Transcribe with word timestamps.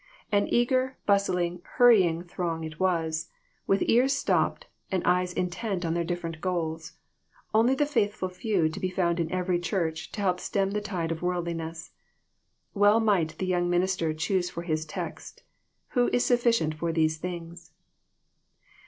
An 0.31 0.47
eager, 0.51 0.97
bustling, 1.05 1.61
hurrying 1.75 2.23
throng 2.23 2.63
it 2.63 2.79
was, 2.79 3.29
with 3.67 3.83
ears 3.85 4.13
stopped, 4.13 4.65
and 4.91 5.03
eyes 5.03 5.31
intent 5.31 5.85
on 5.85 5.93
their 5.93 6.03
different 6.03 6.41
goals; 6.41 6.93
only 7.53 7.75
the 7.75 7.85
faithful 7.85 8.27
few 8.27 8.67
to 8.67 8.79
be 8.79 8.89
found 8.89 9.19
in 9.19 9.31
every 9.31 9.59
church 9.59 10.11
to 10.13 10.21
help 10.21 10.39
stem 10.39 10.71
the 10.71 10.81
tide 10.81 11.11
of 11.11 11.21
worldliness. 11.21 11.91
Well 12.73 12.99
might 12.99 13.37
the 13.37 13.45
young 13.45 13.69
minister 13.69 14.11
choose 14.11 14.49
for 14.49 14.63
his 14.63 14.87
text:" 14.87 15.43
Who 15.89 16.07
is 16.11 16.25
sufficient 16.25 16.73
for 16.73 16.91
these 16.91 17.17
things 17.17 17.69